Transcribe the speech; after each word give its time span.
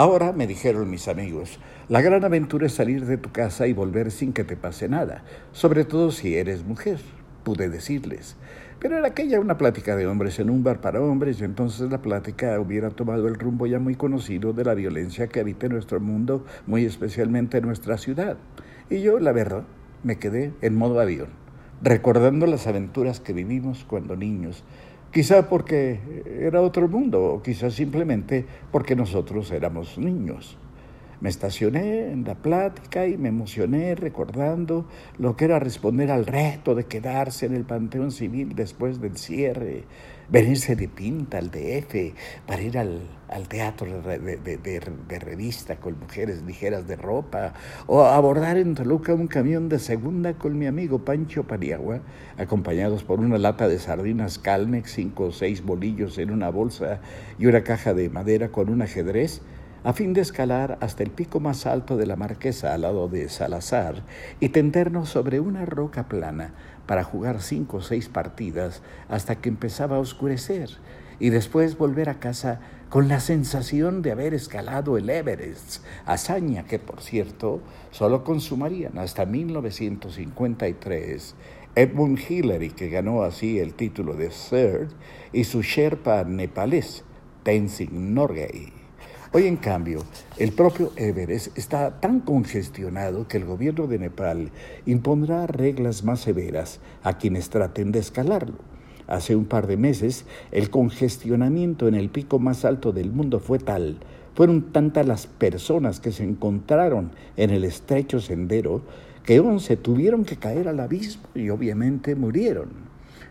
Ahora, 0.00 0.32
me 0.32 0.46
dijeron 0.46 0.88
mis 0.88 1.08
amigos, 1.08 1.58
la 1.90 2.00
gran 2.00 2.24
aventura 2.24 2.66
es 2.66 2.72
salir 2.72 3.04
de 3.04 3.18
tu 3.18 3.32
casa 3.32 3.66
y 3.66 3.74
volver 3.74 4.10
sin 4.10 4.32
que 4.32 4.44
te 4.44 4.56
pase 4.56 4.88
nada, 4.88 5.24
sobre 5.52 5.84
todo 5.84 6.10
si 6.10 6.36
eres 6.36 6.64
mujer, 6.64 7.00
pude 7.44 7.68
decirles. 7.68 8.34
Pero 8.78 8.96
era 8.96 9.08
aquella 9.08 9.40
una 9.40 9.58
plática 9.58 9.96
de 9.96 10.06
hombres 10.06 10.38
en 10.38 10.48
un 10.48 10.64
bar 10.64 10.80
para 10.80 11.02
hombres 11.02 11.38
y 11.38 11.44
entonces 11.44 11.90
la 11.90 12.00
plática 12.00 12.58
hubiera 12.58 12.88
tomado 12.88 13.28
el 13.28 13.34
rumbo 13.34 13.66
ya 13.66 13.78
muy 13.78 13.94
conocido 13.94 14.54
de 14.54 14.64
la 14.64 14.72
violencia 14.72 15.26
que 15.26 15.40
habita 15.40 15.66
en 15.66 15.72
nuestro 15.72 16.00
mundo, 16.00 16.46
muy 16.66 16.86
especialmente 16.86 17.58
en 17.58 17.66
nuestra 17.66 17.98
ciudad. 17.98 18.38
Y 18.88 19.02
yo, 19.02 19.18
la 19.18 19.32
verdad, 19.32 19.64
me 20.02 20.18
quedé 20.18 20.54
en 20.62 20.76
modo 20.76 20.98
avión, 20.98 21.28
recordando 21.82 22.46
las 22.46 22.66
aventuras 22.66 23.20
que 23.20 23.34
vivimos 23.34 23.84
cuando 23.86 24.16
niños, 24.16 24.64
quizá 25.12 25.48
porque 25.48 25.98
era 26.40 26.60
otro 26.62 26.88
mundo 26.88 27.34
o 27.34 27.42
quizá 27.42 27.70
simplemente 27.70 28.46
porque 28.70 28.94
nosotros 28.94 29.50
éramos 29.50 29.98
niños. 29.98 30.56
Me 31.20 31.28
estacioné 31.28 32.12
en 32.12 32.24
la 32.24 32.34
plática 32.34 33.06
y 33.06 33.18
me 33.18 33.28
emocioné 33.28 33.94
recordando 33.94 34.86
lo 35.18 35.36
que 35.36 35.44
era 35.44 35.58
responder 35.58 36.10
al 36.10 36.24
reto 36.24 36.74
de 36.74 36.86
quedarse 36.86 37.44
en 37.44 37.54
el 37.54 37.64
Panteón 37.64 38.10
Civil 38.10 38.54
después 38.54 39.02
del 39.02 39.18
cierre, 39.18 39.84
venirse 40.30 40.76
de 40.76 40.88
pinta 40.88 41.36
al 41.36 41.50
DF 41.50 42.14
para 42.46 42.62
ir 42.62 42.78
al, 42.78 43.02
teatro 43.48 44.00
de, 44.00 45.18
revista 45.20 45.76
con 45.76 46.00
mujeres 46.00 46.40
ligeras 46.40 46.88
de 46.88 46.96
ropa, 46.96 47.52
o 47.86 48.02
abordar 48.02 48.56
en 48.56 48.74
Toluca 48.74 49.12
un 49.12 49.26
camión 49.26 49.68
de 49.68 49.78
segunda 49.78 50.32
con 50.38 50.58
mi 50.58 50.66
amigo 50.66 51.04
Pancho 51.04 51.44
Paniagua, 51.44 52.00
acompañados 52.38 53.04
por 53.04 53.20
una 53.20 53.36
lata 53.36 53.68
de 53.68 53.78
sardinas 53.78 54.38
Calmex, 54.38 54.92
cinco 54.92 55.24
o 55.24 55.32
seis 55.32 55.62
bolillos 55.62 56.16
en 56.16 56.30
una 56.30 56.48
bolsa 56.48 57.02
y 57.38 57.44
una 57.44 57.62
caja 57.62 57.92
de 57.92 58.08
madera 58.08 58.48
con 58.48 58.70
un 58.70 58.80
ajedrez 58.80 59.42
a 59.82 59.92
fin 59.92 60.12
de 60.12 60.20
escalar 60.20 60.78
hasta 60.80 61.02
el 61.02 61.10
pico 61.10 61.40
más 61.40 61.66
alto 61.66 61.96
de 61.96 62.06
la 62.06 62.14
Marquesa 62.16 62.74
al 62.74 62.82
lado 62.82 63.08
de 63.08 63.28
Salazar 63.28 64.04
y 64.38 64.50
tendernos 64.50 65.08
sobre 65.08 65.40
una 65.40 65.64
roca 65.64 66.06
plana 66.08 66.54
para 66.86 67.02
jugar 67.02 67.40
cinco 67.40 67.78
o 67.78 67.82
seis 67.82 68.08
partidas 68.08 68.82
hasta 69.08 69.34
que 69.36 69.48
empezaba 69.48 69.96
a 69.96 70.00
oscurecer 70.00 70.68
y 71.18 71.30
después 71.30 71.78
volver 71.78 72.10
a 72.10 72.20
casa 72.20 72.60
con 72.88 73.08
la 73.08 73.18
sensación 73.20 74.02
de 74.02 74.12
haber 74.12 74.34
escalado 74.34 74.98
el 74.98 75.08
Everest, 75.08 75.82
hazaña 76.04 76.64
que, 76.64 76.78
por 76.78 77.00
cierto, 77.02 77.62
solo 77.90 78.22
consumarían 78.24 78.98
hasta 78.98 79.24
1953 79.26 81.34
Edmund 81.76 82.18
Hillary, 82.28 82.70
que 82.70 82.88
ganó 82.88 83.22
así 83.22 83.60
el 83.60 83.74
título 83.74 84.14
de 84.14 84.30
Third, 84.30 84.88
y 85.32 85.44
su 85.44 85.62
Sherpa 85.62 86.24
nepalés, 86.24 87.04
Tenzing 87.44 88.12
Norgay. 88.12 88.79
Hoy, 89.32 89.46
en 89.46 89.58
cambio, 89.58 90.00
el 90.38 90.50
propio 90.50 90.90
Everest 90.96 91.56
está 91.56 92.00
tan 92.00 92.18
congestionado 92.18 93.28
que 93.28 93.36
el 93.36 93.44
gobierno 93.44 93.86
de 93.86 94.00
Nepal 94.00 94.50
impondrá 94.86 95.46
reglas 95.46 96.02
más 96.02 96.18
severas 96.18 96.80
a 97.04 97.16
quienes 97.16 97.48
traten 97.48 97.92
de 97.92 98.00
escalarlo. 98.00 98.56
Hace 99.06 99.36
un 99.36 99.44
par 99.44 99.68
de 99.68 99.76
meses, 99.76 100.24
el 100.50 100.68
congestionamiento 100.68 101.86
en 101.86 101.94
el 101.94 102.10
pico 102.10 102.40
más 102.40 102.64
alto 102.64 102.90
del 102.90 103.12
mundo 103.12 103.38
fue 103.38 103.60
tal, 103.60 104.00
fueron 104.34 104.72
tantas 104.72 105.06
las 105.06 105.28
personas 105.28 106.00
que 106.00 106.10
se 106.10 106.24
encontraron 106.24 107.12
en 107.36 107.50
el 107.50 107.62
estrecho 107.62 108.18
sendero, 108.18 108.82
que 109.22 109.38
once 109.38 109.76
tuvieron 109.76 110.24
que 110.24 110.38
caer 110.38 110.66
al 110.66 110.80
abismo 110.80 111.28
y 111.36 111.50
obviamente 111.50 112.16
murieron. 112.16 112.70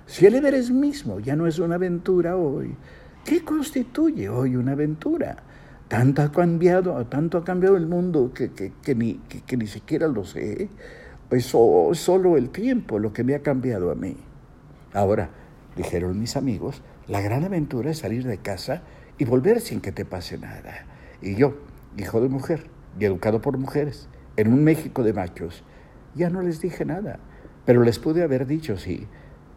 Si 0.05 0.25
el 0.25 0.35
Everest 0.35 0.69
mismo 0.69 1.19
ya 1.19 1.35
no 1.35 1.45
es 1.45 1.59
una 1.59 1.75
aventura 1.75 2.37
hoy, 2.37 2.73
¿qué 3.25 3.43
constituye 3.43 4.29
hoy 4.29 4.55
una 4.55 4.71
aventura? 4.71 5.43
Tanto 5.89 6.21
ha 6.21 6.31
cambiado, 6.31 7.03
tanto 7.07 7.39
ha 7.39 7.43
cambiado 7.43 7.75
el 7.75 7.87
mundo 7.87 8.31
que, 8.31 8.95
ni, 8.95 9.19
ni, 9.57 9.67
siquiera 9.67 10.07
lo 10.07 10.23
sé. 10.23 10.69
Es 11.31 11.45
solo 11.45 12.37
el 12.37 12.51
tiempo 12.51 12.99
lo 12.99 13.11
que 13.11 13.23
me 13.23 13.33
ha 13.33 13.41
cambiado 13.41 13.91
a 13.91 13.95
mí. 13.95 14.15
Ahora, 14.93 15.31
dijeron 15.75 16.19
mis 16.19 16.37
amigos, 16.37 16.83
la 17.07 17.21
gran 17.21 17.43
aventura 17.43 17.89
es 17.89 17.97
salir 17.97 18.23
de 18.25 18.37
casa 18.37 18.83
y 19.17 19.25
volver 19.25 19.61
sin 19.61 19.81
que 19.81 19.91
te 19.91 20.05
pase 20.05 20.37
nada. 20.37 20.85
Y 21.23 21.35
yo, 21.35 21.55
hijo 21.97 22.21
de 22.21 22.29
mujer 22.29 22.67
y 22.99 23.05
educado 23.05 23.41
por 23.41 23.57
mujeres, 23.57 24.09
en 24.37 24.53
un 24.53 24.63
México 24.63 25.03
de 25.03 25.13
machos, 25.13 25.63
ya 26.13 26.29
no 26.29 26.43
les 26.43 26.61
dije 26.61 26.85
nada, 26.85 27.19
pero 27.65 27.83
les 27.83 27.97
pude 27.97 28.21
haber 28.21 28.45
dicho 28.45 28.77
sí, 28.77 29.07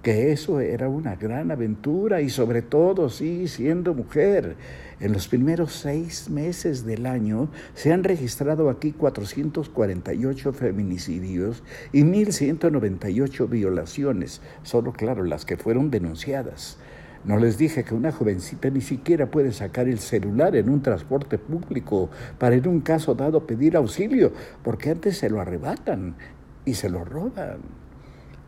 que 0.02 0.32
eso 0.32 0.60
era 0.60 0.88
una 0.88 1.14
gran 1.14 1.50
aventura 1.52 2.20
y 2.20 2.28
sobre 2.28 2.60
todo, 2.60 3.08
sí, 3.08 3.46
siendo 3.46 3.94
mujer. 3.94 4.56
En 5.00 5.12
los 5.12 5.28
primeros 5.28 5.72
seis 5.72 6.28
meses 6.28 6.84
del 6.84 7.06
año 7.06 7.48
se 7.74 7.92
han 7.92 8.04
registrado 8.04 8.68
aquí 8.68 8.92
448 8.92 10.52
feminicidios 10.52 11.62
y 11.92 12.02
1.198 12.02 13.48
violaciones, 13.48 14.40
solo 14.62 14.92
claro, 14.92 15.24
las 15.24 15.44
que 15.44 15.56
fueron 15.56 15.90
denunciadas. 15.90 16.78
No 17.24 17.36
les 17.38 17.56
dije 17.56 17.84
que 17.84 17.94
una 17.94 18.10
jovencita 18.10 18.68
ni 18.70 18.80
siquiera 18.80 19.30
puede 19.30 19.52
sacar 19.52 19.86
el 19.86 20.00
celular 20.00 20.56
en 20.56 20.68
un 20.68 20.82
transporte 20.82 21.38
público 21.38 22.10
para 22.38 22.56
en 22.56 22.66
un 22.66 22.80
caso 22.80 23.14
dado 23.14 23.46
pedir 23.46 23.76
auxilio, 23.76 24.32
porque 24.64 24.90
antes 24.90 25.18
se 25.18 25.30
lo 25.30 25.40
arrebatan 25.40 26.16
y 26.64 26.74
se 26.74 26.88
lo 26.88 27.04
roban. 27.04 27.58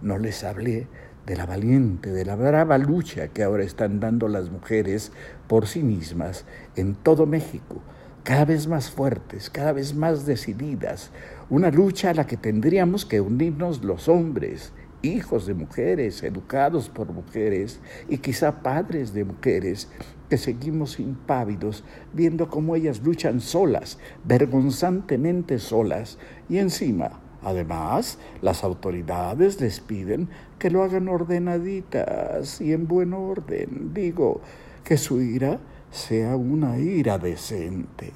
No 0.02 0.18
les 0.18 0.42
hablé 0.42 0.88
de 1.26 1.36
la 1.36 1.46
valiente, 1.46 2.10
de 2.10 2.24
la 2.24 2.36
brava 2.36 2.78
lucha 2.78 3.28
que 3.28 3.42
ahora 3.42 3.64
están 3.64 4.00
dando 4.00 4.28
las 4.28 4.50
mujeres 4.50 5.12
por 5.46 5.66
sí 5.66 5.82
mismas 5.82 6.44
en 6.76 6.94
todo 6.94 7.26
México, 7.26 7.80
cada 8.22 8.44
vez 8.44 8.66
más 8.66 8.90
fuertes, 8.90 9.50
cada 9.50 9.72
vez 9.72 9.94
más 9.94 10.26
decididas, 10.26 11.10
una 11.50 11.70
lucha 11.70 12.10
a 12.10 12.14
la 12.14 12.26
que 12.26 12.36
tendríamos 12.36 13.04
que 13.04 13.20
unirnos 13.20 13.84
los 13.84 14.08
hombres, 14.08 14.72
hijos 15.02 15.46
de 15.46 15.54
mujeres, 15.54 16.22
educados 16.22 16.88
por 16.88 17.12
mujeres 17.12 17.80
y 18.08 18.18
quizá 18.18 18.62
padres 18.62 19.12
de 19.12 19.24
mujeres, 19.24 19.88
que 20.28 20.38
seguimos 20.38 20.98
impávidos 20.98 21.84
viendo 22.14 22.48
cómo 22.48 22.76
ellas 22.76 23.02
luchan 23.02 23.40
solas, 23.40 23.98
vergonzantemente 24.24 25.58
solas, 25.58 26.18
y 26.48 26.58
encima 26.58 27.20
Además, 27.44 28.18
las 28.40 28.64
autoridades 28.64 29.60
les 29.60 29.80
piden 29.80 30.30
que 30.58 30.70
lo 30.70 30.82
hagan 30.82 31.08
ordenaditas 31.08 32.60
y 32.60 32.72
en 32.72 32.88
buen 32.88 33.12
orden. 33.12 33.92
Digo, 33.92 34.40
que 34.82 34.96
su 34.96 35.20
ira 35.20 35.60
sea 35.90 36.36
una 36.36 36.78
ira 36.78 37.18
decente. 37.18 38.12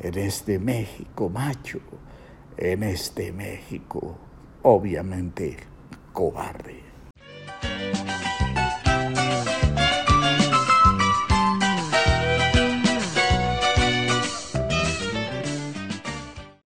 En 0.00 0.18
este 0.18 0.58
México 0.58 1.30
macho, 1.30 1.78
en 2.56 2.82
este 2.82 3.32
México, 3.32 4.16
obviamente 4.62 5.56
cobarde. 6.12 6.93